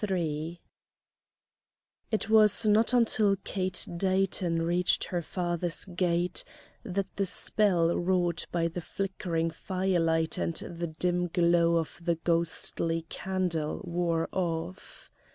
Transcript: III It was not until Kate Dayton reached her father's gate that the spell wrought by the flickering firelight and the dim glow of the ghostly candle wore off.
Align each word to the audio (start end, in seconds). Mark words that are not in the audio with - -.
III 0.09 0.59
It 2.09 2.27
was 2.27 2.65
not 2.65 2.91
until 2.91 3.35
Kate 3.43 3.85
Dayton 3.97 4.63
reached 4.63 5.03
her 5.03 5.21
father's 5.21 5.85
gate 5.85 6.43
that 6.81 7.17
the 7.17 7.25
spell 7.27 7.95
wrought 7.95 8.47
by 8.51 8.67
the 8.67 8.81
flickering 8.81 9.51
firelight 9.51 10.39
and 10.39 10.55
the 10.55 10.87
dim 10.87 11.27
glow 11.27 11.75
of 11.77 12.01
the 12.03 12.15
ghostly 12.15 13.03
candle 13.11 13.81
wore 13.85 14.27
off. 14.31 15.11